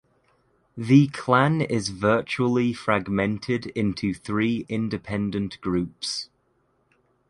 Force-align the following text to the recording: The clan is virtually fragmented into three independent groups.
The 0.75 1.09
clan 1.09 1.61
is 1.61 1.89
virtually 1.89 2.73
fragmented 2.73 3.67
into 3.67 4.15
three 4.15 4.65
independent 4.67 5.61
groups. 5.61 6.31